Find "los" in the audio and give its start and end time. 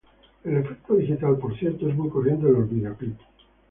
2.53-2.67